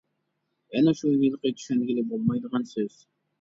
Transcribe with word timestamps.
يەنە 0.75 0.93
شۇ 0.99 1.11
ھېلىقى 1.17 1.51
چۈشەنگىلى 1.59 2.05
بولمايدىغان 2.15 2.67
سۆز. 2.73 2.99